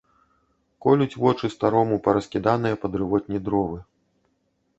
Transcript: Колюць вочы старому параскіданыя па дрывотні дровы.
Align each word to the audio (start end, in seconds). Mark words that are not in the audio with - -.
Колюць 0.85 1.19
вочы 1.23 1.49
старому 1.55 1.95
параскіданыя 2.07 2.79
па 2.85 2.93
дрывотні 2.95 3.37
дровы. 3.45 3.79